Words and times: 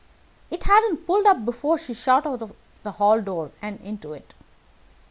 It 0.49 0.63
hadn't 0.63 1.05
pulled 1.05 1.27
up 1.27 1.45
before 1.45 1.77
she 1.77 1.93
shot 1.93 2.25
out 2.25 2.41
of 2.41 2.53
the 2.81 2.93
hall 2.93 3.21
door 3.21 3.51
and 3.61 3.79
into 3.81 4.13
it. 4.13 4.33